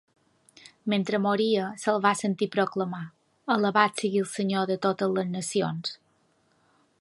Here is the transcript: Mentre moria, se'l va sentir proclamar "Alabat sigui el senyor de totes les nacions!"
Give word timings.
Mentre 0.93 1.19
moria, 1.25 1.67
se'l 1.83 2.01
va 2.05 2.13
sentir 2.21 2.47
proclamar 2.55 3.03
"Alabat 3.57 4.03
sigui 4.05 4.23
el 4.25 4.29
senyor 4.33 4.67
de 4.73 4.79
totes 4.87 5.15
les 5.19 5.31
nacions!" 5.39 5.95